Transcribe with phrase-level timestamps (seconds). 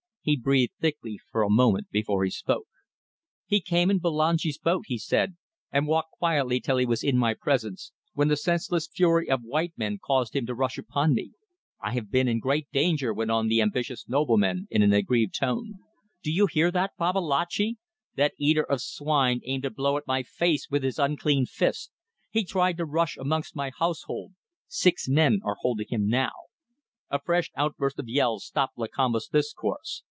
[0.23, 2.67] He breathed thickly for a moment before he spoke.
[3.47, 5.35] "He came in Bulangi's boat," he said,
[5.71, 9.73] "and walked quietly till he was in my presence, when the senseless fury of white
[9.77, 11.31] men caused him to rush upon me.
[11.81, 15.79] I have been in great danger," went on the ambitious nobleman in an aggrieved tone.
[16.21, 17.77] "Do you hear that, Babalatchi?
[18.15, 21.89] That eater of swine aimed a blow at my face with his unclean fist.
[22.29, 24.33] He tried to rush amongst my household.
[24.67, 26.29] Six men are holding him now."
[27.09, 30.03] A fresh outburst of yells stopped Lakamba's discourse.